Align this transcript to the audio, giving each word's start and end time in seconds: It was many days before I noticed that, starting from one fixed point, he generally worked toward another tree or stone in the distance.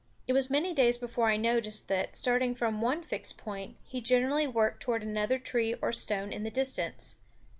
It 0.25 0.33
was 0.33 0.49
many 0.49 0.73
days 0.73 0.97
before 0.97 1.27
I 1.27 1.37
noticed 1.37 1.87
that, 1.89 2.15
starting 2.15 2.55
from 2.55 2.81
one 2.81 3.03
fixed 3.03 3.37
point, 3.37 3.75
he 3.83 4.01
generally 4.01 4.47
worked 4.47 4.81
toward 4.81 5.03
another 5.03 5.37
tree 5.37 5.75
or 5.79 5.91
stone 5.91 6.33
in 6.33 6.41
the 6.41 6.49
distance. 6.49 7.17